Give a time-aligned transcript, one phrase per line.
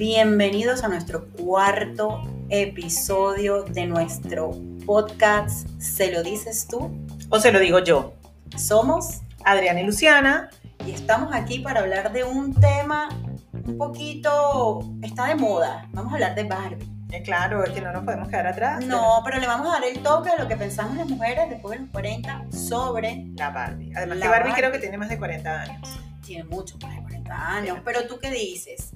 [0.00, 4.52] Bienvenidos a nuestro cuarto episodio de nuestro
[4.86, 6.90] podcast ¿Se lo dices tú?
[7.28, 8.14] ¿O se lo digo yo?
[8.56, 10.48] Somos Adriana y Luciana.
[10.86, 13.10] Y estamos aquí para hablar de un tema
[13.52, 14.80] un poquito...
[15.02, 15.86] está de moda.
[15.92, 16.88] Vamos a hablar de Barbie.
[17.12, 18.82] Eh, claro, es que no nos podemos quedar atrás.
[18.86, 21.78] No, pero le vamos a dar el toque a lo que pensamos las mujeres después
[21.78, 23.92] de los 40 sobre la Barbie.
[23.94, 25.88] Además la que Barbie, creo que tiene más de 40 años.
[26.24, 27.78] Tiene mucho más de 40 años.
[27.84, 28.94] Pero tú qué dices?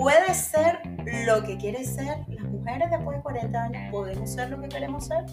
[0.00, 0.80] ¿Puede ser
[1.26, 2.24] lo que quiere ser?
[2.28, 5.26] ¿Las mujeres después de 40 años podemos ser lo que queremos ser?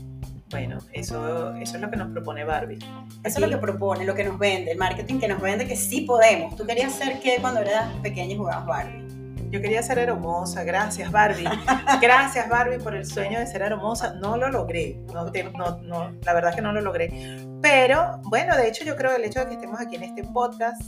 [0.50, 2.78] Bueno, eso, eso es lo que nos propone Barbie.
[3.24, 5.78] Eso es lo que propone, lo que nos vende, el marketing que nos vende que
[5.78, 6.54] sí podemos.
[6.58, 9.08] ¿Tú querías ser qué cuando eras pequeña y jugabas Barbie?
[9.52, 11.48] Yo quería ser hermosa, gracias Barbie.
[12.02, 14.16] Gracias Barbie por el sueño de ser hermosa.
[14.16, 17.48] No lo logré, no, no, no, la verdad que no lo logré.
[17.62, 20.26] Pero bueno, de hecho yo creo que el hecho de que estemos aquí en este
[20.26, 20.82] podcast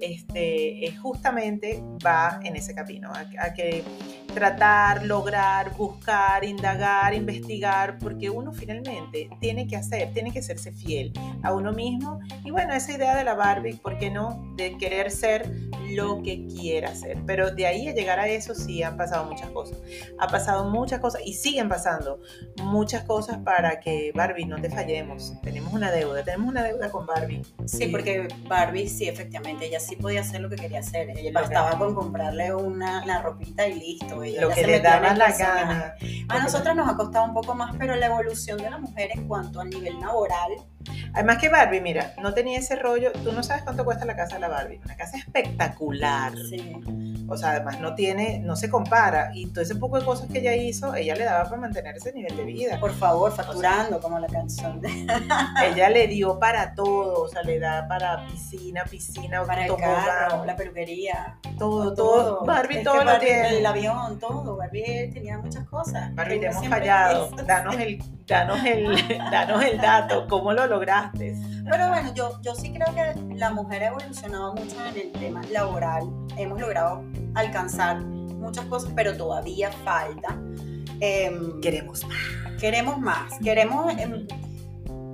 [0.00, 3.84] este, justamente va en ese camino, a, que
[4.34, 11.12] tratar, lograr, buscar, indagar, investigar, porque uno finalmente tiene que hacer, tiene que serse fiel
[11.42, 12.20] a uno mismo.
[12.44, 14.54] Y bueno, esa idea de la Barbie, ¿por qué no?
[14.56, 15.50] De querer ser
[15.90, 17.18] lo que quiera ser.
[17.26, 19.78] Pero de ahí a llegar a eso sí han pasado muchas cosas.
[20.18, 22.20] Ha pasado muchas cosas y siguen pasando
[22.62, 25.34] muchas cosas para que Barbie no te fallemos.
[25.42, 27.42] Tenemos una deuda, tenemos una deuda con Barbie.
[27.66, 31.10] Sí, porque Barbie sí, efectivamente, ella sí podía hacer lo que quería hacer.
[31.10, 34.22] Ella bastaba con comprarle una, la ropita y listo.
[34.22, 35.94] Ella lo que le daba la gana.
[36.28, 39.26] A nosotros nos ha costado un poco más, pero la evolución de la mujer en
[39.26, 40.52] cuanto al nivel laboral
[41.12, 44.36] Además que Barbie, mira, no tenía ese rollo, tú no sabes cuánto cuesta la casa
[44.36, 46.32] de la Barbie, una casa espectacular.
[46.48, 47.09] Sí.
[47.30, 49.30] O sea, además no tiene, no se compara.
[49.34, 52.12] Y todo ese poco de cosas que ella hizo, ella le daba para mantener ese
[52.12, 52.80] nivel de vida.
[52.80, 54.90] Por favor, facturando como la canción de...
[55.64, 60.44] ella le dio para todo, o sea, le da para piscina, piscina, para el carro,
[60.44, 61.38] la peluquería.
[61.56, 62.44] Todo, todo.
[62.44, 63.58] Barbie todo lo tiene.
[63.58, 64.56] El avión, todo.
[64.56, 66.12] Barbie tenía muchas cosas.
[66.14, 67.30] Barbie, te hemos fallado.
[67.46, 71.34] Danos el, danos el, danos el dato, ¿cómo lo lograste?
[71.70, 75.40] Pero bueno, yo, yo sí creo que la mujer ha evolucionado mucho en el tema
[75.52, 76.10] laboral.
[76.36, 77.04] Hemos logrado
[77.34, 80.36] alcanzar muchas cosas, pero todavía falta.
[80.98, 82.18] Em, queremos más.
[82.60, 83.38] Queremos más.
[83.38, 84.26] Queremos, em,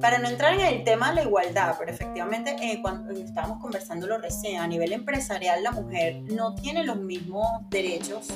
[0.00, 4.16] para no entrar en el tema de la igualdad, pero efectivamente eh, cuando estábamos conversándolo
[4.16, 8.28] recién, a nivel empresarial la mujer no tiene los mismos derechos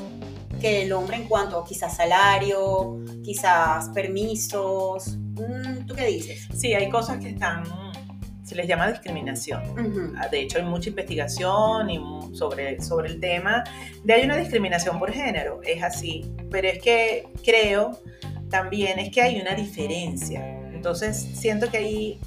[0.60, 5.16] que el hombre en cuanto a quizás salario, quizás permisos.
[5.16, 6.48] Mm, ¿Tú qué dices?
[6.54, 7.64] Sí, hay cosas que están
[8.50, 10.14] se les llama discriminación.
[10.18, 12.00] Ah, de hecho, hay mucha investigación y
[12.34, 13.62] sobre, sobre el tema
[14.02, 18.00] de hay una discriminación por género, es así, pero es que creo
[18.50, 20.44] también es que hay una diferencia.
[20.72, 22.20] Entonces, siento que ahí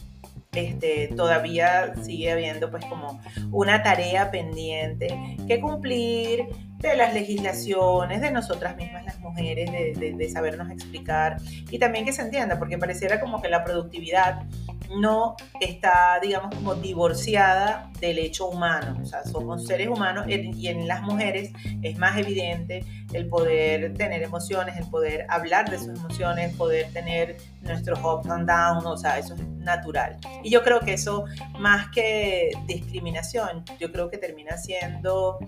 [0.54, 3.20] este, todavía sigue habiendo pues como
[3.52, 6.46] una tarea pendiente que cumplir
[6.80, 11.38] de las legislaciones, de nosotras mismas las mujeres, de, de sabernos explicar
[11.70, 14.44] y también que se entienda, porque pareciera como que la productividad
[14.90, 18.98] no está, digamos, como divorciada del hecho humano.
[19.02, 21.52] O sea, somos seres humanos y en las mujeres
[21.82, 27.38] es más evidente el poder tener emociones, el poder hablar de sus emociones, poder tener
[27.62, 30.18] nuestros ups and downs, o sea, eso es natural.
[30.44, 31.26] Y yo creo que eso,
[31.60, 35.40] más que discriminación, yo creo que termina siendo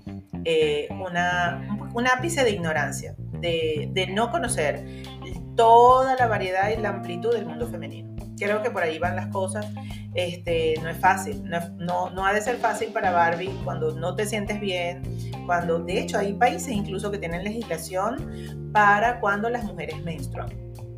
[0.44, 4.85] eh, una, un ápice de ignorancia, de, de no conocer
[5.56, 9.28] toda la variedad y la amplitud del mundo femenino creo que por ahí van las
[9.28, 9.66] cosas.
[10.13, 11.44] Este, no es fácil,
[11.78, 15.03] no, no, ha de ser fácil para Barbie cuando no te sientes bien,
[15.46, 20.50] cuando de hecho hay países incluso que tienen legislación para cuando las mujeres menstruan.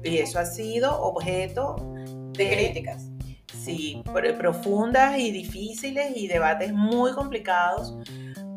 [0.04, 1.76] Y eso ha sido objeto
[2.34, 3.10] de, críticas.
[3.60, 4.02] Sí,
[4.38, 7.98] profundas y difíciles y debates muy complicados,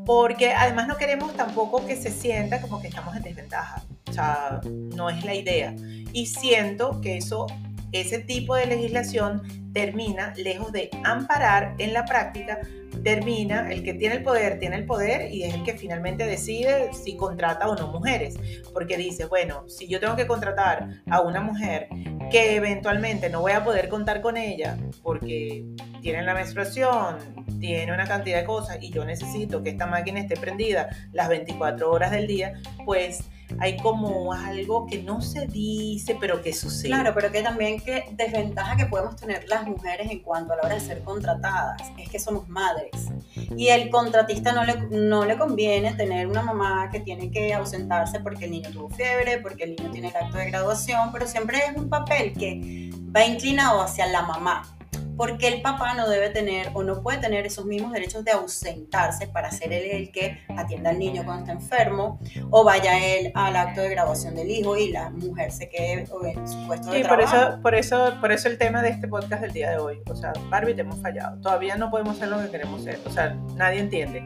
[0.05, 3.83] porque además no queremos tampoco que se sienta como que estamos en desventaja.
[4.09, 5.75] O sea, no es la idea.
[6.13, 7.47] Y siento que eso
[7.93, 9.43] ese tipo de legislación
[9.73, 12.61] termina, lejos de amparar en la práctica,
[13.03, 16.93] termina, el que tiene el poder tiene el poder y es el que finalmente decide
[16.93, 18.37] si contrata o no mujeres.
[18.73, 21.89] Porque dice, bueno, si yo tengo que contratar a una mujer
[22.31, 25.65] que eventualmente no voy a poder contar con ella porque
[26.03, 27.19] tiene la menstruación,
[27.61, 31.91] tiene una cantidad de cosas y yo necesito que esta máquina esté prendida las 24
[31.91, 32.55] horas del día,
[32.85, 33.25] pues
[33.59, 36.89] hay como algo que no se dice, pero que sucede.
[36.89, 40.63] Claro, pero que también que desventaja que podemos tener las mujeres en cuanto a la
[40.63, 43.09] hora de ser contratadas es que somos madres.
[43.57, 48.21] Y el contratista no le, no le conviene tener una mamá que tiene que ausentarse
[48.21, 51.59] porque el niño tuvo fiebre, porque el niño tiene el acto de graduación, pero siempre
[51.69, 54.63] es un papel que va inclinado hacia la mamá.
[55.17, 59.27] Porque el papá no debe tener o no puede tener esos mismos derechos de ausentarse
[59.29, 62.19] para ser él el que atienda al niño cuando está enfermo
[62.51, 66.07] o vaya él al acto de graduación del hijo y la mujer se quede en
[66.07, 67.09] su puesto de trabajo.
[67.09, 70.01] Por eso, por, eso, por eso el tema de este podcast del día de hoy.
[70.07, 71.41] O sea, Barbie, te hemos fallado.
[71.41, 72.99] Todavía no podemos ser lo que queremos ser.
[73.05, 74.23] O sea, nadie entiende.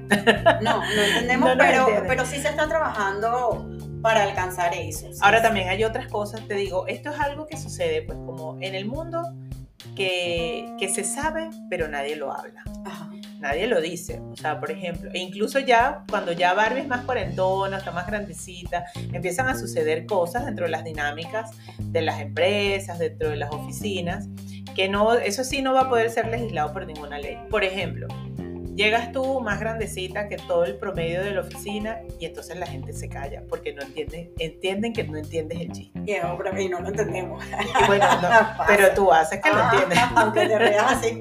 [0.63, 3.69] No, no entendemos, pero, pero sí se está trabajando
[4.05, 5.09] para alcanzar eso.
[5.23, 8.75] Ahora también hay otras cosas, te digo, esto es algo que sucede pues como en
[8.75, 9.23] el mundo
[9.95, 12.63] que, que se sabe, pero nadie lo habla.
[13.41, 14.21] Nadie lo dice.
[14.33, 18.07] O sea, por ejemplo, e incluso ya cuando ya Barbie es más cuarentona, está más
[18.07, 23.51] grandecita, empiezan a suceder cosas dentro de las dinámicas de las empresas, dentro de las
[23.53, 24.29] oficinas,
[24.75, 27.37] que no, eso sí no va a poder ser legislado por ninguna ley.
[27.51, 28.09] Por ejemplo,
[28.75, 32.93] Llegas tú más grandecita que todo el promedio de la oficina y entonces la gente
[32.93, 36.01] se calla porque no entiende, entienden que no entiendes el chiste.
[36.05, 37.45] Y hombre, y no lo entendemos.
[37.87, 38.07] bueno,
[38.67, 39.99] pero tú haces que lo ah, entiendes.
[40.17, 41.19] Aunque te reas así.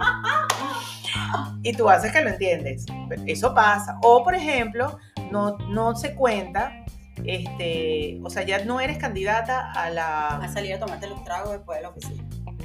[1.61, 2.85] y tú haces que lo entiendes.
[3.27, 3.99] Eso pasa.
[4.01, 4.97] O, por ejemplo,
[5.31, 6.83] no, no se cuenta
[7.23, 10.27] este, o sea, ya no eres candidata a la...
[10.37, 12.23] A salir a tomarte los tragos después de la oficina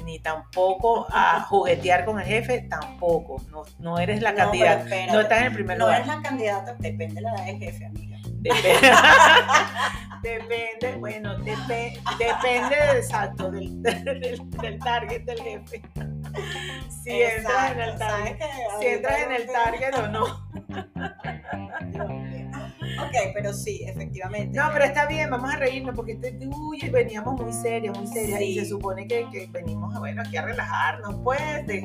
[0.09, 3.39] ni tampoco a juguetear con el jefe, tampoco.
[3.51, 4.85] No, no eres la candidata.
[5.11, 5.99] No estás en el primer lugar.
[5.99, 8.17] No eres la candidata, depende de la edad del jefe, amiga.
[8.41, 8.89] Depende,
[10.23, 11.99] depende bueno, depende
[12.95, 15.81] exacto del, del, target del jefe.
[17.03, 18.39] Si entras en el target,
[18.79, 20.49] si entras en el target o no.
[23.09, 24.57] Ok, pero sí, efectivamente.
[24.57, 28.41] No, pero está bien, vamos a reírnos porque este, uy, veníamos muy serios, muy serios
[28.41, 31.41] y se supone que, que, venimos bueno, aquí a relajarnos, pues,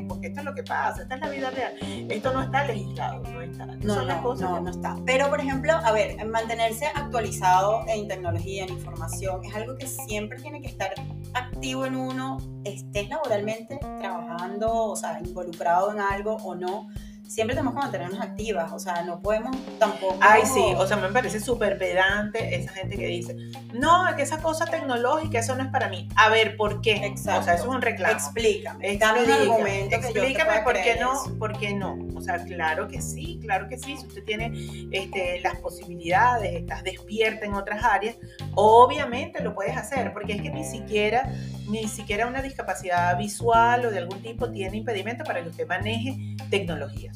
[0.09, 1.75] porque esto es lo que pasa, esta es la vida real.
[2.11, 3.67] Esto no está legislado, no está.
[3.67, 4.97] No, no, no, no está.
[5.07, 10.39] Pero, por ejemplo, a ver, mantenerse actualizado en tecnología, en información, es algo que siempre
[10.41, 10.93] tiene que estar
[11.33, 16.89] activo en uno, estés laboralmente trabajando, o sea, involucrado en algo o no
[17.27, 20.19] siempre tenemos que mantenernos activas, o sea, no podemos tampoco...
[20.21, 23.37] Ay, sí, o sea, me parece súper pedante esa gente que dice,
[23.73, 26.09] no, es que esa cosa tecnológica, eso no es para mí.
[26.17, 27.07] A ver, ¿por qué?
[27.07, 27.41] Exacto.
[27.41, 28.15] O sea, eso es un reclamo.
[28.15, 28.93] Explícame.
[28.93, 31.99] Explícame, explícame por qué no, por qué no.
[32.15, 33.97] O sea, claro que sí, claro que sí.
[33.97, 34.53] Si usted tiene
[34.93, 38.17] este, las posibilidades, estás despierta en otras áreas,
[38.55, 41.33] obviamente lo puedes hacer, porque es que ni siquiera,
[41.69, 46.17] ni siquiera una discapacidad visual o de algún tipo tiene impedimento para que usted maneje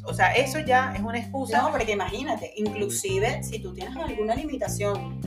[0.04, 1.62] O sea, eso ya es una excusa.
[1.62, 5.20] No, porque imagínate, inclusive si tú tienes alguna limitación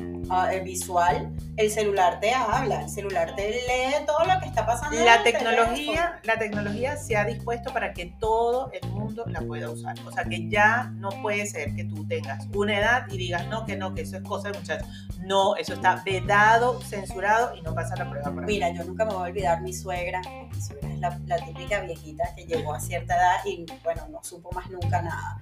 [0.51, 5.03] eh, visual, el celular te habla, el celular te lee todo lo que está pasando.
[5.03, 9.95] La tecnología, la tecnología se ha dispuesto para que todo el mundo la pueda usar.
[10.05, 13.65] O sea, que ya no puede ser que tú tengas una edad y digas, no,
[13.65, 14.87] que no, que eso es cosa de muchachos.
[15.19, 18.31] No, eso está vedado, censurado y no pasa la prueba.
[18.31, 20.21] Mira, yo nunca me voy a olvidar mi suegra.
[20.53, 24.51] Mi suegra la, la típica viejita que llegó a cierta edad y, bueno, no supo
[24.51, 25.37] más nunca nada.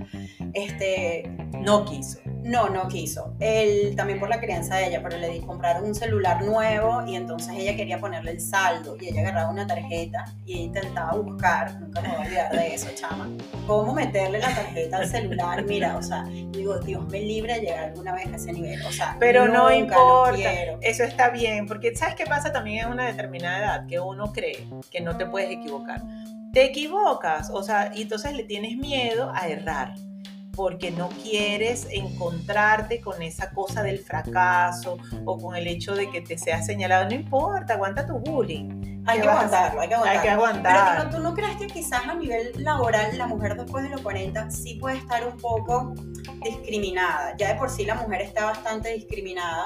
[0.53, 1.29] Este,
[1.59, 2.19] no quiso.
[2.41, 3.35] No, no quiso.
[3.39, 7.15] Él también por la crianza de ella, pero le di comprar un celular nuevo y
[7.15, 12.01] entonces ella quería ponerle el saldo y ella agarraba una tarjeta y intentaba buscar, nunca
[12.01, 13.29] me voy a olvidar de eso, chama,
[13.67, 15.65] cómo meterle la tarjeta al celular.
[15.65, 18.81] Mira, o sea, digo, Dios me libre de llegar alguna vez a ese nivel.
[18.85, 20.49] O sea, pero no importa.
[20.81, 23.87] Eso está bien, porque ¿sabes qué pasa también en una determinada edad?
[23.87, 26.03] Que uno cree que no te puedes equivocar
[26.51, 29.93] te equivocas, o sea, y entonces le tienes miedo a errar
[30.55, 36.21] porque no quieres encontrarte con esa cosa del fracaso o con el hecho de que
[36.21, 37.07] te seas señalado.
[37.07, 38.88] No importa, aguanta tu bullying.
[39.05, 40.19] Hay que aguantarlo, hay que aguantarlo.
[40.19, 40.97] Hay que aguantar.
[40.97, 44.51] Pero ¿tú no, crees que quizás a nivel laboral la mujer después de los 40
[44.51, 45.93] sí puede estar un poco
[46.43, 47.35] discriminada?
[47.37, 49.65] Ya de por sí la mujer está bastante discriminada,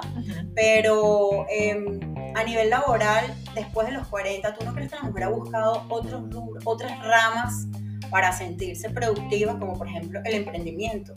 [0.56, 2.00] pero em,
[2.36, 5.86] a nivel laboral, después de los 40, ¿tú no crees que la mujer ha buscado
[5.90, 6.24] otros
[6.66, 7.68] otras ramas
[8.14, 11.16] para sentirse productiva, como por ejemplo el emprendimiento?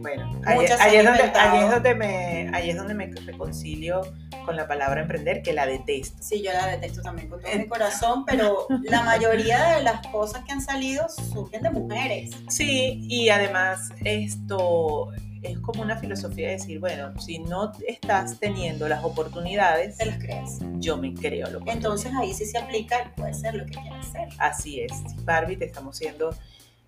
[0.00, 4.00] Bueno, ahí, es donde, me, ahí es donde me reconcilio
[4.44, 6.20] con la palabra emprender, que la detesto.
[6.20, 10.42] Sí, yo la detesto también con todo mi corazón, pero la mayoría de las cosas
[10.44, 12.32] que han salido surgen de mujeres.
[12.48, 15.10] Sí, y además esto
[15.42, 20.18] es como una filosofía de decir, bueno, si no estás teniendo las oportunidades, te las
[20.18, 20.58] creas.
[20.78, 24.08] Yo me creo lo que Entonces ahí sí se aplica, puede ser lo que quieras
[24.08, 24.28] hacer.
[24.38, 24.92] Así es.
[25.24, 26.30] Barbie, te estamos siendo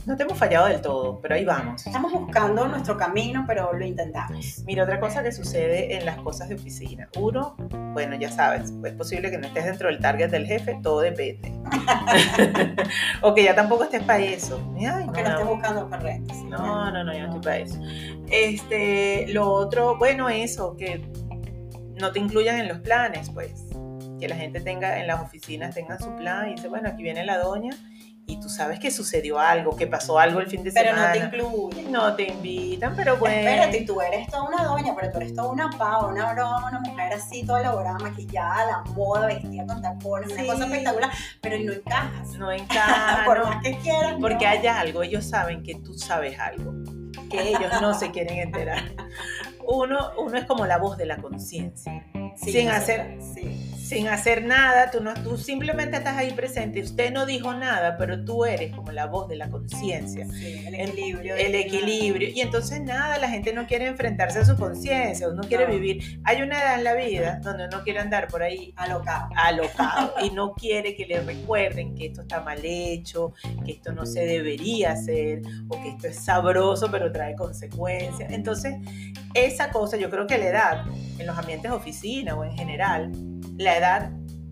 [0.06, 1.87] no te hemos fallado del todo, pero ahí vamos.
[1.87, 4.62] Estamos buscando nuestro camino, pero lo intentamos.
[4.66, 7.08] Mira, otra cosa que sucede en las cosas de oficina.
[7.18, 7.56] Uno,
[7.92, 11.52] bueno, ya sabes, es posible que no estés dentro del target del jefe, todo depende.
[13.23, 14.61] o que ya tampoco estés para eso.
[14.76, 15.88] Ay, o que no, estés buscando.
[16.49, 17.80] No, no, no, yo no estoy para eso.
[18.30, 21.02] Este, lo otro, bueno, eso, que
[22.00, 23.64] no te incluyan en los planes, pues.
[24.20, 27.25] Que la gente tenga en las oficinas, tengan su plan y dice, bueno, aquí viene
[27.25, 27.73] la doña
[28.26, 31.10] y tú sabes que sucedió algo, que pasó algo el fin de semana.
[31.12, 31.92] Pero no te incluyen.
[31.92, 33.36] No te invitan, pero bueno.
[33.36, 36.80] Espérate, tú eres toda una doña, pero tú eres toda una pava, una broma, una
[36.80, 41.72] mujer así, toda elaborada, maquillada, la moda, vestida con tacones, una cosa espectacular, pero no
[41.72, 42.28] encajas.
[42.38, 43.20] No encajas.
[43.26, 44.16] Por más que quieras.
[44.20, 46.72] Porque hay algo, ellos saben que tú sabes algo,
[47.30, 48.82] que ellos no se quieren enterar.
[49.66, 52.04] Uno, uno es como la voz de la conciencia.
[52.36, 57.26] sin hacer, sí sin hacer nada, tú, no, tú simplemente estás ahí presente, usted no
[57.26, 60.26] dijo nada, pero tú eres como la voz de la conciencia.
[60.26, 61.36] el equilibrio.
[61.36, 62.28] El, equilibrio.
[62.30, 66.20] Y entonces nada, la gente no quiere enfrentarse a su conciencia, uno quiere vivir.
[66.24, 70.30] Hay una edad en la vida donde uno quiere andar por ahí alocado, alocado y
[70.30, 73.32] no quiere que le recuerden que esto está mal hecho,
[73.64, 78.32] que esto no se debería hacer o que esto es sabroso pero trae consecuencias.
[78.32, 78.74] Entonces,
[79.34, 80.84] esa cosa, yo creo que la edad
[81.16, 83.12] en los ambientes de oficina o en general,
[83.56, 83.83] la edad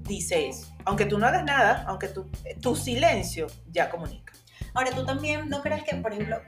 [0.02, 0.68] dice eso.
[0.84, 4.32] Aunque tú no hagas nada, aunque tu, tu silencio ya comunica.
[4.74, 6.40] Ahora, tú también no crees que, por ejemplo,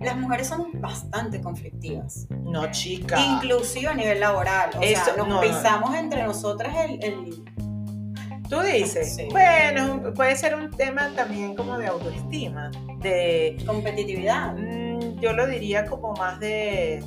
[0.00, 2.26] las mujeres somos bastante conflictivas.
[2.30, 3.20] No, chica.
[3.20, 4.70] Inclusive a nivel laboral.
[4.76, 7.44] O sea, nos pisamos entre nosotras el,
[8.48, 12.70] Tú dices, bueno, puede ser un tema también como de autoestima,
[13.00, 14.54] de competitividad.
[14.54, 17.04] Mm, yo lo diría como más de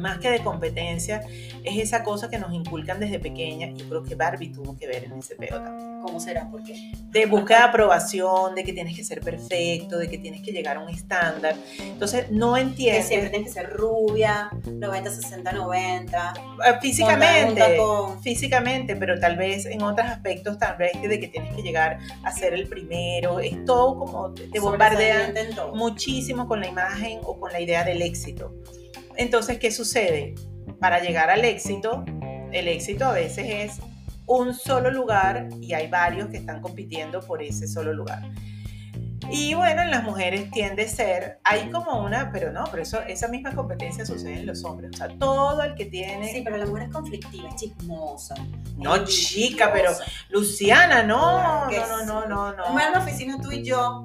[0.00, 1.22] más que de competencia,
[1.62, 3.68] es esa cosa que nos inculcan desde pequeña.
[3.68, 6.00] Y creo que Barbie tuvo que ver en ese peo también.
[6.02, 6.50] ¿Cómo será?
[6.50, 6.92] ¿Por qué?
[7.10, 10.78] De búsqueda de aprobación, de que tienes que ser perfecto, de que tienes que llegar
[10.78, 11.54] a un estándar.
[11.78, 13.02] Entonces, no entiendes.
[13.02, 16.34] Que siempre tienes que ser rubia, 90, 60, 90.
[16.80, 17.78] Físicamente,
[18.22, 22.32] físicamente, pero tal vez en otros aspectos, tal vez de que tienes que llegar a
[22.32, 23.40] ser el primero.
[23.40, 25.34] Es todo como te bombardean
[25.74, 28.54] muchísimo con la imagen o con la idea del éxito.
[29.16, 30.34] Entonces, ¿qué sucede?
[30.78, 32.04] Para llegar al éxito,
[32.52, 33.80] el éxito a veces es
[34.26, 38.22] un solo lugar y hay varios que están compitiendo por ese solo lugar.
[39.28, 43.00] Y bueno, en las mujeres tiende a ser, hay como una, pero no, pero eso,
[43.02, 44.90] esa misma competencia sucede en los hombres.
[44.94, 46.32] O sea, todo el que tiene.
[46.32, 48.34] Sí, pero la mujer es conflictiva, es chismosa.
[48.76, 49.92] No, chica, pero
[50.30, 52.80] Luciana, no, no, no, no, no, no.
[52.80, 54.04] En la oficina tú y yo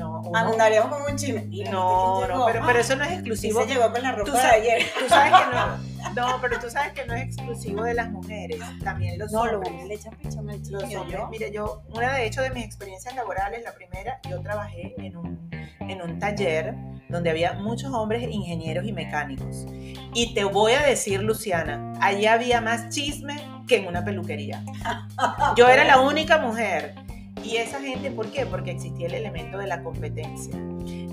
[0.00, 1.46] no, andaríamos como un chisme.
[1.70, 3.62] no, no, pero, pero, eso no es exclusivo.
[3.62, 4.82] se llegó con la ropa de ayer.
[4.98, 8.58] Tú sabes que no, no, pero tú sabes que no es exclusivo de las mujeres,
[8.82, 9.72] también los no, hombres.
[9.72, 13.14] No, le echan pichón al Los hombres, mire, yo, una de hecho de mis experiencias
[13.14, 16.74] laborales, la primera, yo trabajé en un, en un taller
[17.08, 19.66] donde había muchos hombres ingenieros y mecánicos.
[20.14, 24.64] Y te voy a decir, Luciana, allí había más chisme que en una peluquería.
[25.56, 26.94] Yo era la única mujer
[27.44, 28.46] y esa gente, ¿por qué?
[28.46, 30.56] Porque existía el elemento de la competencia.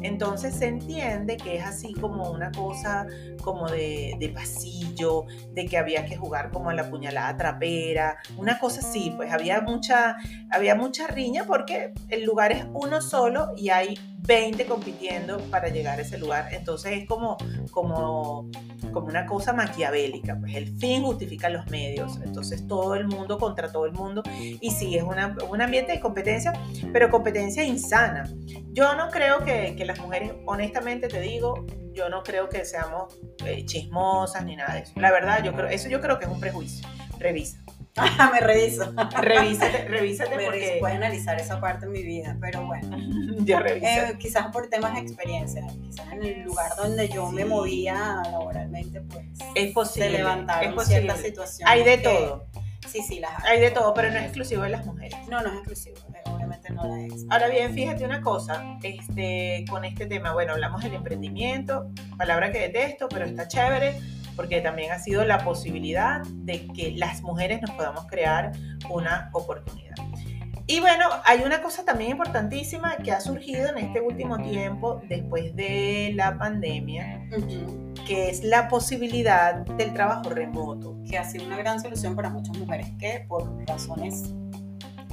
[0.01, 3.07] Entonces se entiende que es así como una cosa
[3.41, 8.81] como de, pasillo, de que había que jugar como a la puñalada trapera, una cosa
[8.81, 10.17] así, pues había mucha,
[10.51, 15.98] había mucha riña porque el lugar es uno solo y hay 20 compitiendo para llegar
[16.00, 16.50] a ese lugar.
[16.51, 17.38] Entonces es como,
[17.72, 18.50] como,
[18.91, 22.19] como una cosa maquiavélica, pues el fin justifica los medios.
[22.24, 24.22] Entonces todo el mundo contra todo el mundo.
[24.39, 26.53] Y sí, es una, un ambiente de competencia,
[26.93, 28.29] pero competencia insana.
[28.74, 33.17] Yo no creo que, que las mujeres, honestamente te digo, yo no creo que seamos
[33.46, 34.93] eh, chismosas ni nada de eso.
[34.98, 36.88] La verdad, yo creo, eso yo creo que es un prejuicio.
[37.17, 37.57] Revisa.
[38.32, 38.94] me reviso.
[39.22, 40.77] Revísate, revísate me porque...
[40.82, 42.98] Voy a analizar esa parte de mi vida, pero bueno.
[43.39, 48.22] ya eh, quizás por temas de experiencia, quizás en el lugar donde yo me movía
[48.32, 49.25] laboralmente, pues...
[49.56, 50.12] Es posible.
[50.12, 51.01] Se levantaron es posible.
[51.01, 51.74] ciertas situaciones.
[51.74, 52.48] Hay de todo.
[52.88, 53.58] Sí, sí, las hay.
[53.58, 55.18] Hay de todo, pero no es exclusivo de las mujeres.
[55.27, 57.25] No, no es exclusivo, obviamente no la es.
[57.30, 62.60] Ahora bien, fíjate una cosa, este, con este tema, bueno, hablamos del emprendimiento, palabra que
[62.60, 64.00] detesto, pero está chévere
[64.38, 68.53] porque también ha sido la posibilidad de que las mujeres nos podamos crear
[68.89, 69.96] una oportunidad.
[70.70, 75.56] Y bueno, hay una cosa también importantísima que ha surgido en este último tiempo, después
[75.56, 77.25] de la pandemia,
[78.06, 80.98] que es la posibilidad del trabajo remoto.
[81.10, 84.34] Que ha sido una gran solución para muchas mujeres que por razones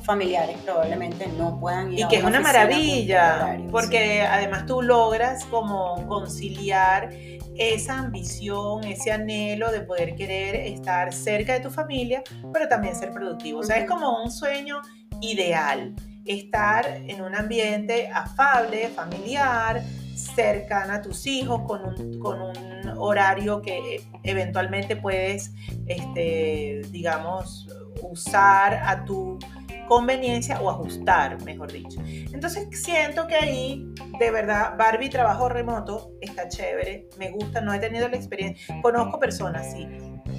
[0.04, 6.06] familiares probablemente no puedan ir y que es una maravilla porque además tú logras como
[6.06, 7.10] conciliar
[7.56, 13.12] esa ambición, ese anhelo de poder querer estar cerca de tu familia, pero también ser
[13.12, 13.60] productivo.
[13.60, 14.82] O sea, es como un sueño
[15.20, 15.94] ideal,
[16.24, 19.82] estar en un ambiente afable, familiar,
[20.14, 25.52] cercana a tus hijos, con un, con un horario que eventualmente puedes,
[25.86, 27.68] este, digamos,
[28.02, 29.38] usar a tu
[29.86, 32.00] conveniencia o ajustar, mejor dicho.
[32.32, 33.86] Entonces siento que ahí,
[34.18, 39.18] de verdad, Barbie trabajo remoto está chévere, me gusta, no he tenido la experiencia, conozco
[39.18, 39.86] personas, sí,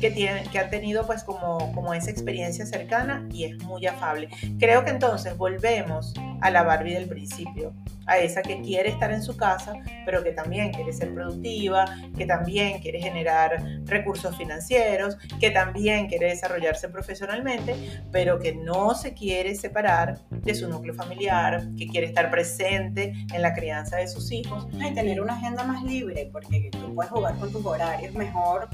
[0.06, 4.30] que, tienen, que tenido pues como, como esa experiencia cercana y es muy afable.
[4.60, 7.74] Creo que entonces volvemos a la Barbie del principio,
[8.06, 9.74] a esa que quiere estar en su casa,
[10.06, 11.86] pero que también quiere ser productiva,
[12.16, 17.76] que también quiere generar recursos financieros, que también quiere desarrollarse profesionalmente,
[18.12, 23.42] pero que no se quiere separar de su núcleo familiar, que quiere estar presente en
[23.42, 24.68] la crianza de sus hijos.
[24.72, 28.70] Y tener una agenda más libre, porque tú puedes jugar con tus horarios mejor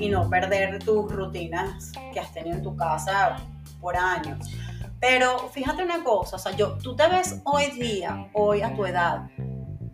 [0.00, 3.36] y no perder tus rutinas que has tenido en tu casa
[3.80, 4.50] por años.
[4.98, 8.84] Pero fíjate una cosa, o sea, yo, tú te ves hoy día, hoy a tu
[8.84, 9.30] edad,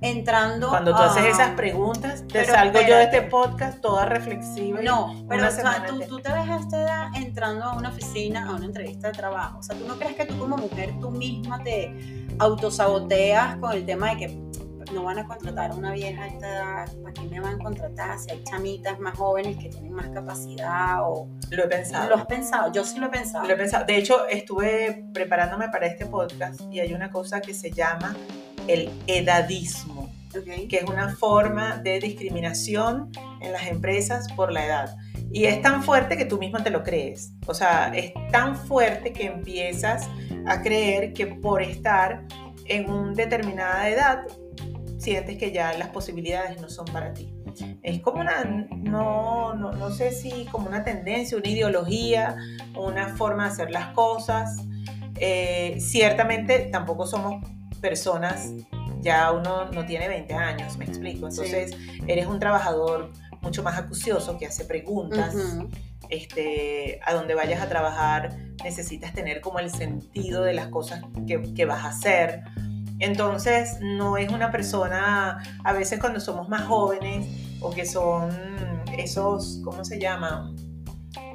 [0.01, 4.81] entrando Cuando tú haces esas preguntas, te salgo yo de este podcast toda reflexiva.
[4.83, 8.49] No, pero o sea, tú, tú, te ves a esta edad entrando a una oficina,
[8.49, 9.59] a una entrevista de trabajo.
[9.59, 13.87] O sea, tú no crees que tú como mujer tú misma te autosaboteas con el
[13.87, 17.23] tema de que no van a contratar a una vieja a esta edad, ¿para qué
[17.23, 18.19] me van a contratar?
[18.19, 21.29] Si hay chamitas más jóvenes que tienen más capacidad o...
[21.51, 22.09] Lo he pensado.
[22.09, 23.47] Lo has pensado, yo sí lo he pensado.
[23.47, 23.85] Lo he pensado.
[23.85, 28.15] De hecho, estuve preparándome para este podcast y hay una cosa que se llama
[28.67, 30.11] el edadismo,
[30.69, 34.97] que es una forma de discriminación en las empresas por la edad.
[35.31, 37.33] Y es tan fuerte que tú mismo te lo crees.
[37.47, 40.09] O sea, es tan fuerte que empiezas
[40.47, 42.25] a creer que por estar
[42.67, 44.27] en una determinada edad
[44.99, 47.33] sientes que ya las posibilidades no son para ti.
[47.83, 52.37] Es como una, no, no, no sé si como una tendencia, una ideología,
[52.77, 54.57] una forma de hacer las cosas.
[55.19, 57.43] Eh, ciertamente tampoco somos
[57.81, 58.51] personas,
[59.01, 61.29] ya uno no tiene 20 años, me explico.
[61.29, 61.77] Entonces
[62.07, 65.35] eres un trabajador mucho más acucioso que hace preguntas.
[66.09, 71.55] Este, a donde vayas a trabajar necesitas tener como el sentido de las cosas que,
[71.55, 72.45] que vas a hacer.
[72.99, 77.27] Entonces, no es una persona, a veces cuando somos más jóvenes
[77.61, 78.31] o que son
[78.97, 80.55] esos, ¿cómo se llama?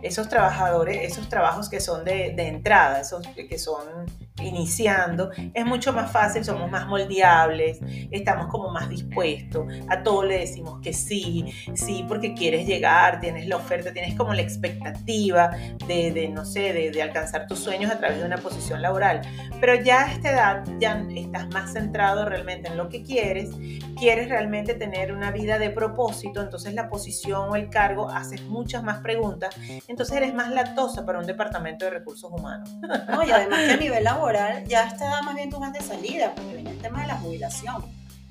[0.01, 4.05] Esos trabajadores, esos trabajos que son de, de entrada, esos que son
[4.39, 7.79] iniciando, es mucho más fácil, somos más moldeables,
[8.11, 13.47] estamos como más dispuestos, a todo le decimos que sí, sí, porque quieres llegar, tienes
[13.47, 15.51] la oferta, tienes como la expectativa
[15.87, 19.21] de, de no sé, de, de, alcanzar tus sueños a través de una posición laboral.
[19.59, 23.49] Pero ya a esta edad ya estás más centrado realmente en lo que quieres,
[23.97, 28.83] quieres realmente tener una vida de propósito, entonces la posición o el cargo haces muchas
[28.83, 29.55] más preguntas,
[29.87, 32.69] entonces eres más latosa para un departamento de recursos humanos.
[33.11, 34.20] No, y además que a nivel laboral,
[34.67, 37.83] ya está más bien tu más de salida, porque viene el tema de la jubilación.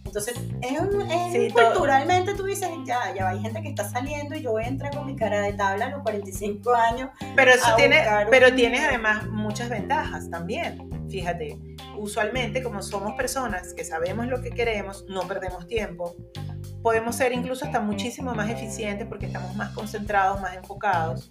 [0.05, 4.64] Entonces, es, culturalmente tú dices, ya, ya hay gente que está saliendo y yo voy
[4.64, 7.11] a entrar con mi cara de tabla a los 45 años.
[7.37, 10.90] Pero eso tiene, pero tiene además muchas ventajas también.
[11.09, 11.59] Fíjate,
[11.96, 16.16] usualmente como somos personas que sabemos lo que queremos, no perdemos tiempo,
[16.82, 21.30] podemos ser incluso hasta muchísimo más eficientes porque estamos más concentrados, más enfocados.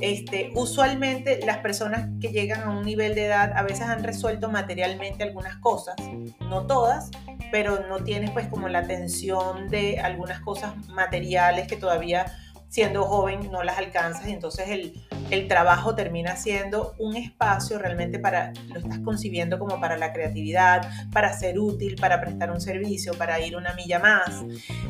[0.00, 4.50] Este, usualmente las personas que llegan a un nivel de edad a veces han resuelto
[4.50, 5.96] materialmente algunas cosas,
[6.40, 7.10] no todas,
[7.50, 12.26] pero no tienes pues como la atención de algunas cosas materiales que todavía
[12.70, 14.94] siendo joven no las alcanzas y entonces el,
[15.30, 20.88] el, trabajo termina siendo un espacio realmente para, lo estás concibiendo como para la creatividad,
[21.12, 24.44] para ser útil, para prestar un servicio, para ir una milla más.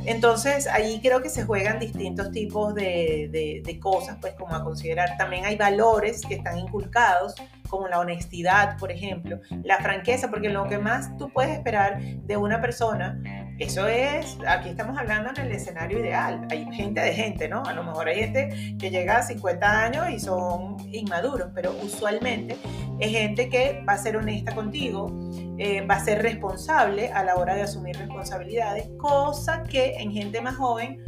[0.04, 4.62] Entonces ahí creo que se juegan distintos tipos de, de, de cosas, pues como a
[4.62, 5.16] considerar.
[5.16, 7.34] También hay valores que están inculcados
[7.70, 12.36] como la honestidad, por ejemplo, la franqueza, porque lo que más tú puedes esperar de
[12.36, 13.18] una persona,
[13.58, 17.62] eso es, aquí estamos hablando en el escenario ideal, hay gente de gente, ¿no?
[17.62, 22.56] A lo mejor hay gente que llega a 50 años y son inmaduros, pero usualmente
[22.98, 25.12] es gente que va a ser honesta contigo,
[25.58, 30.40] eh, va a ser responsable a la hora de asumir responsabilidades, cosa que en gente
[30.40, 31.04] más joven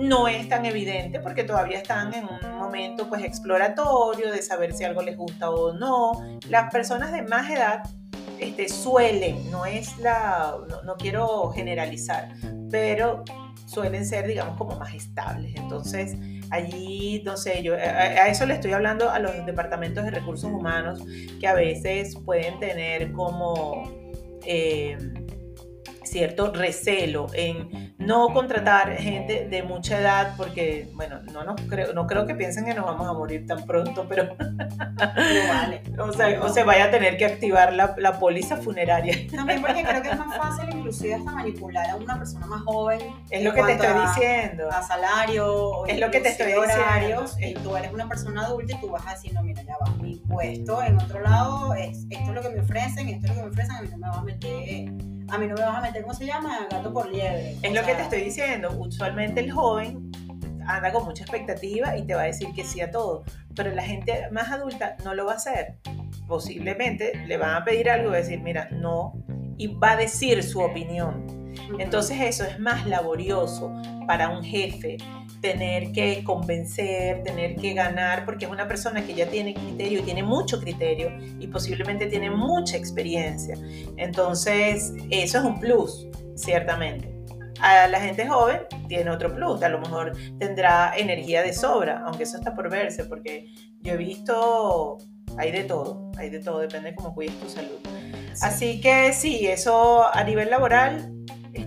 [0.00, 4.84] no es tan evidente porque todavía están en un momento pues exploratorio de saber si
[4.84, 6.38] algo les gusta o no.
[6.48, 7.82] Las personas de más edad
[8.38, 12.30] este, suelen, no es la, no, quiero generalizar,
[12.70, 13.24] pero
[13.66, 15.54] suelen ser, digamos, como más estables.
[15.56, 16.16] Entonces,
[16.50, 21.00] allí, no sé, yo a, eso le estoy hablando a los departamentos de recursos humanos
[21.38, 24.00] que a veces pueden tener como...
[24.46, 24.96] Eh,
[26.10, 32.06] cierto recelo en no contratar gente de mucha edad porque, bueno, no, no, creo, no
[32.06, 34.34] creo que piensen que nos vamos a morir tan pronto, pero
[35.48, 35.82] vale.
[35.98, 39.14] o, sea, o se vaya a tener que activar la, la, póliza funeraria.
[39.30, 43.00] También porque creo que es más fácil inclusive hasta manipular a una persona más joven.
[43.28, 44.68] Es lo que te estoy diciendo.
[44.70, 45.54] A salario.
[45.54, 47.60] O es lo que te estoy horarios, diciendo.
[47.60, 49.94] Y tú eres una persona adulta y tú vas a decir, no, mira, ya va,
[49.96, 53.34] mi puesto en otro lado, es, esto es lo que me ofrecen, esto es lo
[53.36, 55.76] que me ofrecen, a mí no me va a meter a mí no me vas
[55.76, 56.66] a meter, ¿cómo se llama?
[56.70, 57.56] Gato por liebre.
[57.62, 58.70] Es lo que te estoy diciendo.
[58.78, 60.10] Usualmente el joven
[60.66, 63.24] anda con mucha expectativa y te va a decir que sí a todo,
[63.56, 65.76] pero la gente más adulta no lo va a hacer
[66.30, 69.12] posiblemente le van a pedir algo y va a decir, mira, no,
[69.58, 71.39] y va a decir su opinión.
[71.78, 73.72] Entonces eso es más laborioso
[74.06, 74.98] para un jefe,
[75.40, 80.22] tener que convencer, tener que ganar, porque es una persona que ya tiene criterio, tiene
[80.22, 83.56] mucho criterio y posiblemente tiene mucha experiencia.
[83.96, 87.14] Entonces, eso es un plus, ciertamente.
[87.60, 92.22] A la gente joven tiene otro plus, a lo mejor tendrá energía de sobra, aunque
[92.22, 94.98] eso está por verse, porque yo he visto,
[95.36, 97.78] hay de todo, hay de todo, depende de cómo cuides tu salud.
[98.40, 101.12] Así que sí, eso a nivel laboral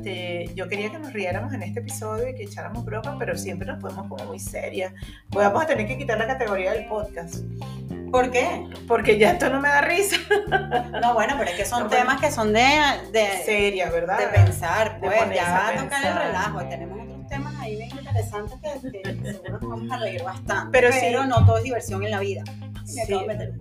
[0.04, 3.66] este, yo quería que nos riéramos en este episodio y que echáramos broma, pero siempre
[3.66, 4.94] nos podemos como muy serias.
[5.30, 7.38] Pues vamos a tener que quitar la categoría del podcast.
[8.12, 8.68] ¿Por qué?
[8.88, 10.18] Porque ya esto no me da risa.
[11.02, 12.66] No, bueno, pero es que son temas que son de,
[13.12, 14.20] de serias, ¿verdad?
[14.20, 16.60] De pensar, pues ya va a tocar el relajo.
[16.70, 20.70] Tenemos otros temas ahí bien interesantes que, que seguro nos vamos a reír bastante.
[20.72, 22.44] Pero, pero no todo es diversión en la vida.
[22.94, 23.54] Me acabo de meter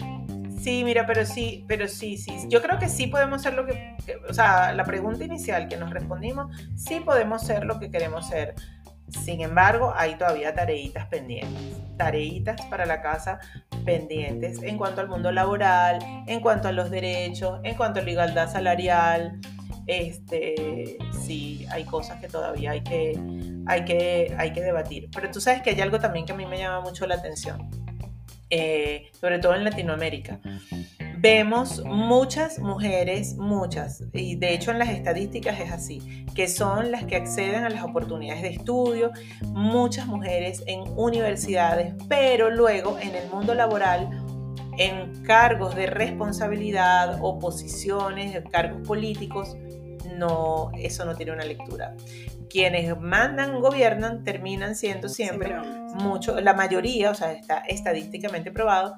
[0.62, 2.46] Sí, mira, pero sí, pero sí, sí.
[2.48, 3.96] Yo creo que sí podemos ser lo que,
[4.28, 8.54] o sea, la pregunta inicial que nos respondimos, sí podemos ser lo que queremos ser.
[9.08, 13.40] Sin embargo, hay todavía tareitas pendientes, tareitas para la casa
[13.84, 15.98] pendientes en cuanto al mundo laboral,
[16.28, 19.40] en cuanto a los derechos, en cuanto a la igualdad salarial.
[19.88, 20.96] Este,
[21.26, 23.20] sí, hay cosas que todavía hay que,
[23.66, 25.10] hay que, hay que debatir.
[25.12, 27.81] Pero tú sabes que hay algo también que a mí me llama mucho la atención
[28.54, 30.38] eh, sobre todo en Latinoamérica.
[31.16, 37.04] Vemos muchas mujeres, muchas, y de hecho en las estadísticas es así, que son las
[37.04, 39.10] que acceden a las oportunidades de estudio,
[39.46, 44.10] muchas mujeres en universidades, pero luego en el mundo laboral
[44.76, 49.56] en cargos de responsabilidad o posiciones, cargos políticos,
[50.18, 51.94] no, eso no tiene una lectura.
[52.50, 55.56] Quienes mandan, gobiernan, terminan siendo siempre
[55.94, 58.96] mucho, la mayoría, o sea, está estadísticamente probado,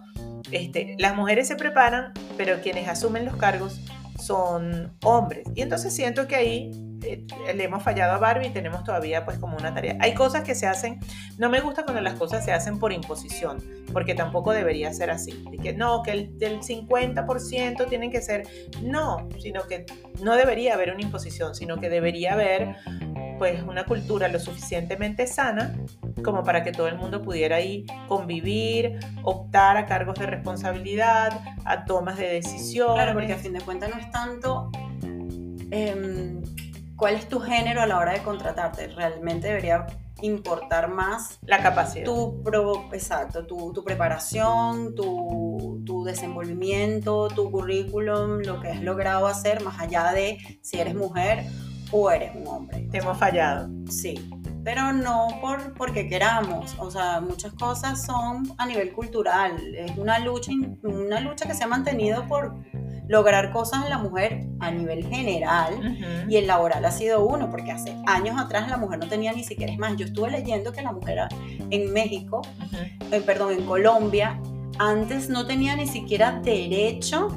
[0.51, 3.81] este, las mujeres se preparan, pero quienes asumen los cargos
[4.21, 5.45] son hombres.
[5.55, 6.71] Y entonces siento que ahí
[7.05, 9.97] eh, le hemos fallado a Barbie y tenemos todavía pues como una tarea.
[10.01, 11.01] Hay cosas que se hacen,
[11.39, 13.63] no me gusta cuando las cosas se hacen por imposición,
[13.93, 15.45] porque tampoco debería ser así.
[15.53, 18.47] Y que no, que el, del 50% tienen que ser,
[18.83, 19.87] no, sino que
[20.23, 22.77] no debería haber una imposición, sino que debería haber
[23.39, 25.75] pues una cultura lo suficientemente sana
[26.25, 31.85] como para que todo el mundo pudiera ahí convivir, optar a cargos de responsabilidad, a
[31.85, 32.95] tomas de decisión.
[32.95, 34.71] Claro, porque a fin de cuentas no es tanto
[35.71, 36.41] em,
[36.97, 38.89] cuál es tu género a la hora de contratarte.
[38.89, 39.87] Realmente debería
[40.23, 42.05] importar más la capacidad.
[42.05, 42.43] Tu
[42.93, 49.81] exacto, tu, tu preparación, tu, tu, desenvolvimiento, tu currículum, lo que has logrado hacer, más
[49.81, 51.45] allá de si eres mujer
[51.91, 52.89] o eres un hombre.
[52.91, 53.69] Te hemos fallado.
[53.91, 54.31] Sí,
[54.65, 60.19] pero no por porque queramos, o sea, muchas cosas son a nivel cultural, es una
[60.19, 60.53] lucha,
[60.83, 62.55] una lucha que se ha mantenido por
[63.09, 67.73] lograr cosas en la mujer a nivel general y el laboral ha sido uno, porque
[67.73, 70.83] hace años atrás la mujer no tenía ni siquiera, es más, yo estuve leyendo que
[70.83, 71.21] la mujer
[71.71, 72.43] en México,
[73.11, 74.41] eh, perdón, en Colombia,
[74.79, 77.29] antes no tenía ni siquiera derecho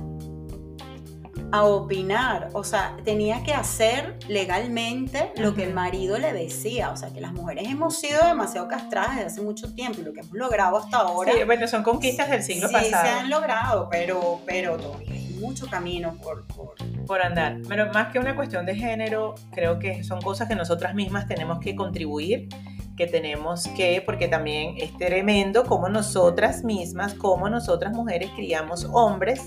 [1.51, 6.97] a opinar, o sea, tenía que hacer legalmente lo que el marido le decía, o
[6.97, 10.21] sea, que las mujeres hemos sido demasiado castradas desde hace mucho tiempo y lo que
[10.21, 11.31] hemos logrado hasta ahora.
[11.31, 13.05] Sí, bueno, son conquistas del siglo pasado.
[13.05, 17.59] Sí, se han logrado, pero, pero todavía mucho camino por, por, por andar.
[17.67, 21.59] Pero más que una cuestión de género, creo que son cosas que nosotras mismas tenemos
[21.59, 22.49] que contribuir
[22.97, 29.39] que tenemos que, porque también es tremendo como nosotras mismas, como nosotras mujeres criamos hombres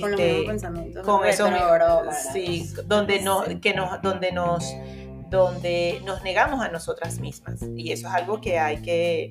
[0.00, 1.06] con los este, pensamientos.
[1.06, 1.46] Con eso,
[2.32, 4.74] sí, donde, no, que nos, donde, nos,
[5.28, 7.60] donde nos negamos a nosotras mismas.
[7.76, 9.30] Y eso es algo que hay que,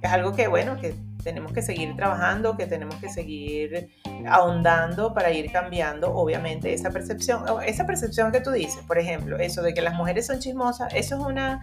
[0.00, 3.90] es algo que, bueno, que tenemos que seguir trabajando, que tenemos que seguir
[4.26, 7.44] ahondando para ir cambiando, obviamente, esa percepción.
[7.64, 11.16] Esa percepción que tú dices, por ejemplo, eso de que las mujeres son chismosas, eso
[11.16, 11.60] es una,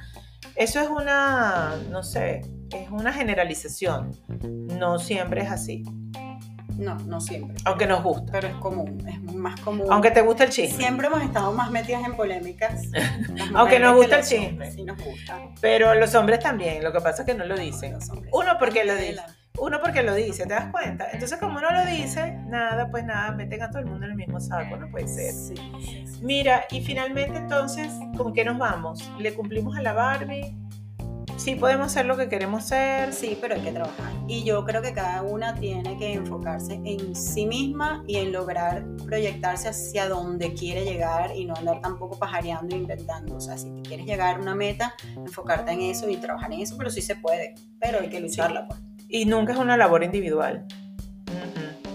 [0.56, 2.42] eso es una, no sé,
[2.72, 4.12] es una generalización.
[4.50, 5.84] No siempre es así.
[6.78, 7.58] No, no siempre.
[7.66, 8.32] Aunque nos gusta.
[8.32, 9.88] Pero es común, es más común.
[9.90, 10.78] Aunque te gusta el chisme.
[10.78, 12.84] Siempre hemos estado más metidas en polémicas.
[13.56, 14.72] Aunque nos gusta el chisme.
[14.72, 15.40] Sí, nos gusta.
[15.60, 17.98] Pero los hombres también, lo que pasa es que no lo dicen.
[18.32, 19.22] Uno porque lo dice.
[19.60, 21.08] Uno porque lo dice, ¿te das cuenta?
[21.12, 24.18] Entonces, como no lo dice, nada, pues nada, meten a todo el mundo en el
[24.18, 25.34] mismo saco, no puede ser.
[25.34, 29.12] Sí, Mira, y finalmente entonces, ¿con qué nos vamos?
[29.20, 30.56] ¿Le cumplimos a la Barbie?
[31.38, 33.14] sí podemos ser lo que queremos ser.
[33.14, 34.12] Sí, pero hay que trabajar.
[34.28, 38.86] Y yo creo que cada una tiene que enfocarse en sí misma y en lograr
[39.06, 43.36] proyectarse hacia donde quiere llegar y no andar tampoco pajareando e inventando.
[43.36, 46.62] O sea, si te quieres llegar a una meta, enfocarte en eso y trabajar en
[46.62, 48.68] eso, pero sí se puede, pero hay que lucharla.
[48.68, 48.87] Pues.
[49.08, 50.66] Y nunca es una labor individual.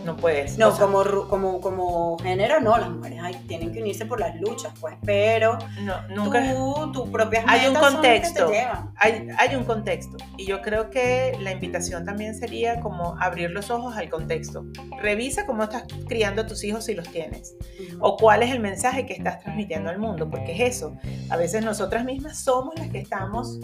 [0.05, 0.59] no puedes.
[0.59, 3.12] No, como, como, como género, no, las mujeres
[3.47, 7.75] tienen que unirse por las luchas, pues, pero no, nunca, tú, tus propias hay un
[7.75, 8.51] contexto,
[8.97, 13.71] Hay, hay un contexto, y yo creo que la invitación también sería como abrir los
[13.71, 14.65] ojos al contexto.
[15.01, 17.57] Revisa cómo estás criando a tus hijos si los tienes,
[18.01, 20.97] o cuál es el mensaje que estás transmitiendo al mundo, porque es eso,
[21.31, 23.59] a veces nosotras mismas somos las que estamos...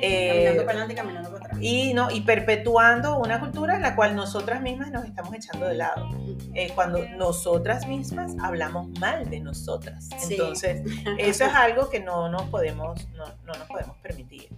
[0.00, 1.58] Eh, caminando para adelante y caminando para atrás.
[1.60, 5.74] Y, no, y perpetuando una cultura en la cual nosotras mismas nos estamos echando de
[5.74, 6.08] lado.
[6.54, 10.08] Eh, cuando nosotras mismas hablamos mal de nosotras.
[10.30, 10.82] Entonces,
[11.18, 14.48] eso es algo que no nos podemos, no, no, nos podemos permitir.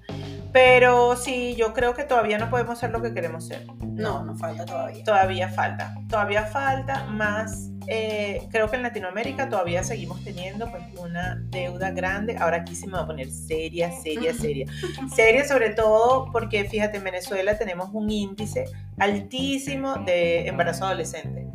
[0.52, 3.66] Pero sí, yo creo que todavía no podemos ser lo que queremos ser.
[3.82, 5.04] No, nos falta todavía.
[5.04, 5.94] Todavía falta.
[6.08, 7.70] Todavía falta más.
[7.88, 12.36] Eh, creo que en Latinoamérica todavía seguimos teniendo pues una deuda grande.
[12.38, 14.66] Ahora aquí sí me va a poner seria, seria, seria.
[15.14, 18.64] seria sobre todo porque fíjate, en Venezuela tenemos un índice
[18.98, 21.46] altísimo de embarazo adolescente.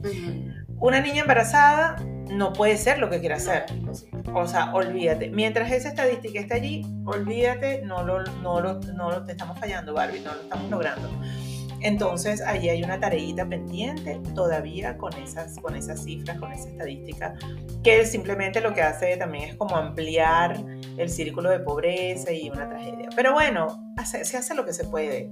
[0.80, 1.96] Una niña embarazada
[2.32, 3.66] no puede ser lo que quiera hacer.
[4.34, 5.30] O sea, olvídate.
[5.30, 9.94] Mientras esa estadística está allí, olvídate, no lo, no lo, no lo te estamos fallando,
[9.94, 11.10] Barbie, no lo estamos logrando.
[11.82, 17.34] Entonces, allí hay una tareita pendiente todavía con esas, con esas cifras, con esa estadística,
[17.84, 20.64] que simplemente lo que hace también es como ampliar
[20.98, 23.10] el círculo de pobreza y una tragedia.
[23.16, 25.32] Pero bueno, se hace lo que se puede.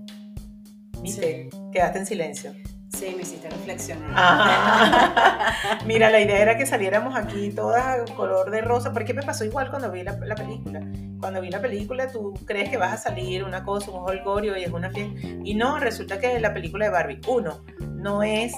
[1.02, 1.50] ¿Viste?
[1.72, 2.54] Quedaste en silencio.
[3.00, 4.12] Sí, me hiciste reflexionar.
[4.14, 5.80] Ah.
[5.86, 9.70] Mira, la idea era que saliéramos aquí todas color de rosa, porque me pasó igual
[9.70, 10.82] cuando vi la, película.
[11.18, 14.64] Cuando vi la película, tú crees que vas a salir una cosa, un holgorio y
[14.64, 15.18] es una fiesta.
[15.46, 18.52] Y no, resulta que la película de Barbie, uno, no es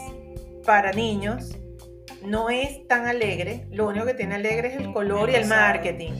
[0.65, 1.55] para niños,
[2.25, 6.13] no es tan alegre, lo único que tiene alegre es el color y el marketing,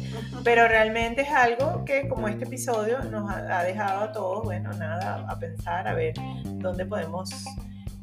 [0.44, 5.26] pero realmente es algo que como este episodio nos ha dejado a todos, bueno, nada,
[5.28, 6.14] a pensar, a ver
[6.46, 7.30] dónde podemos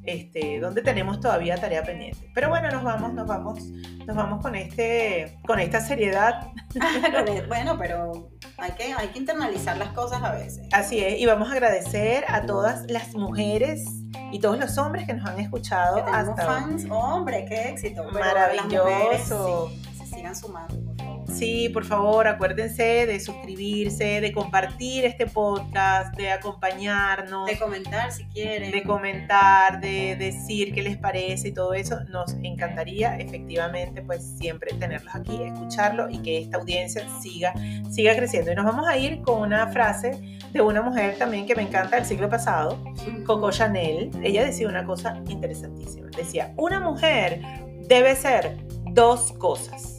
[0.09, 2.31] este, donde tenemos todavía tarea pendiente.
[2.35, 3.63] Pero bueno, nos vamos, nos vamos,
[4.07, 6.49] nos vamos con este, con esta seriedad.
[7.49, 10.67] bueno, pero hay que, hay que internalizar las cosas a veces.
[10.73, 13.85] Así es, y vamos a agradecer a todas las mujeres
[14.33, 16.05] y todos los hombres que nos han escuchado.
[16.05, 18.05] Que hasta fans, hombre, qué éxito.
[18.13, 19.71] Maravilloso.
[19.97, 20.88] se sigan sumando.
[21.33, 27.47] Sí, por favor, acuérdense de suscribirse, de compartir este podcast, de acompañarnos.
[27.47, 28.73] De comentar si quieren.
[28.73, 32.01] De comentar, de decir qué les parece y todo eso.
[32.09, 37.53] Nos encantaría efectivamente pues siempre tenerlos aquí, escucharlo y que esta audiencia siga,
[37.91, 38.51] siga creciendo.
[38.51, 41.97] Y nos vamos a ir con una frase de una mujer también que me encanta
[41.97, 42.83] del siglo pasado,
[43.27, 44.11] Coco Chanel.
[44.23, 46.09] Ella decía una cosa interesantísima.
[46.17, 47.43] Decía, una mujer
[47.87, 48.57] debe ser
[48.93, 49.98] dos cosas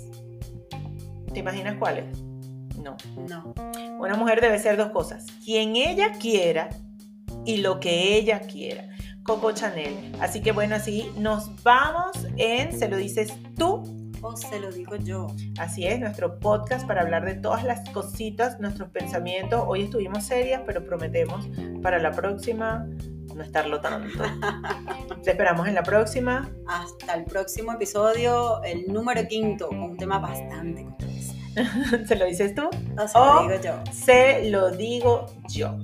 [1.33, 2.05] ¿Te imaginas cuáles?
[2.83, 2.95] No.
[3.27, 3.53] No.
[3.99, 5.25] Una mujer debe ser dos cosas.
[5.43, 6.69] Quien ella quiera
[7.45, 8.87] y lo que ella quiera.
[9.23, 10.11] Coco Chanel.
[10.19, 13.83] Así que bueno, así nos vamos en Se lo dices tú.
[14.21, 15.27] O se lo digo yo.
[15.59, 19.63] Así es, nuestro podcast para hablar de todas las cositas, nuestros pensamientos.
[19.65, 21.47] Hoy estuvimos serias, pero prometemos
[21.81, 22.85] para la próxima
[23.39, 24.21] no estarlo tanto.
[25.23, 26.49] Te esperamos en la próxima.
[26.67, 30.85] Hasta el próximo episodio, el número quinto, con un tema bastante
[32.05, 32.69] ¿Se lo dices tú?
[32.97, 33.93] O se lo digo yo.
[33.93, 35.77] Se lo digo yo.